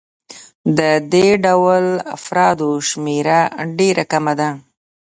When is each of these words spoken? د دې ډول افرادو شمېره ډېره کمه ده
د 0.77 0.79
دې 1.13 1.27
ډول 1.45 1.85
افرادو 2.17 2.69
شمېره 2.89 3.39
ډېره 3.77 4.03
کمه 4.11 4.33
ده 4.39 4.49